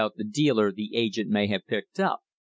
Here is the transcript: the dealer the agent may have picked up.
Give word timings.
the 0.15 0.23
dealer 0.23 0.71
the 0.71 0.95
agent 0.95 1.29
may 1.29 1.45
have 1.45 1.61
picked 1.67 1.99
up. 1.99 2.21